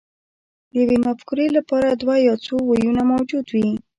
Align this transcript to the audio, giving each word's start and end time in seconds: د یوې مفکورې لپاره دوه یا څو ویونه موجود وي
د 0.71 0.73
یوې 0.81 0.97
مفکورې 1.05 1.47
لپاره 1.57 1.87
دوه 2.01 2.15
یا 2.27 2.35
څو 2.45 2.55
ویونه 2.69 3.01
موجود 3.11 3.45
وي 3.53 3.67